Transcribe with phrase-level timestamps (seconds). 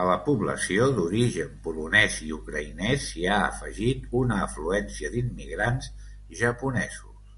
[0.00, 5.90] A la població d'origen polonès i ucraïnès s'hi ha afegit una afluència d'immigrants
[6.44, 7.36] japonesos.